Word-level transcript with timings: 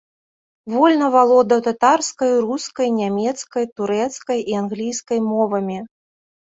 Вольна 0.75 1.09
валодаў 1.15 1.59
татарскай, 1.67 2.31
рускай, 2.47 2.87
нямецкай, 3.01 3.63
турэцкай 3.79 4.39
і 4.55 4.61
англійскай 4.65 5.19
мовамі. 5.33 5.77